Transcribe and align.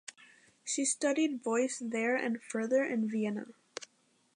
She 0.65 0.83
studied 0.83 1.43
voice 1.43 1.77
there 1.79 2.15
and 2.15 2.41
further 2.41 2.83
in 2.83 3.07
Vienna. 3.07 3.49